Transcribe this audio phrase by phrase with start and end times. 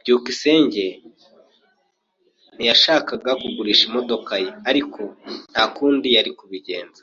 [0.00, 0.86] byukusenge
[2.54, 5.00] ntiyashakaga kugurisha imodoka ye, ariko
[5.52, 7.02] nta kundi yari kubigenza.